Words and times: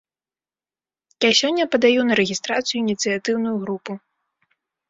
Я 1.27 1.31
сёння 1.41 1.63
падаю 1.75 1.99
на 2.13 2.19
рэгістрацыю 2.21 2.79
ініцыятыўную 2.85 3.55
групу. 3.67 3.91